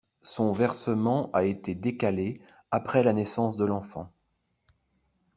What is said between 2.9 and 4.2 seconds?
la naissance de l’enfant.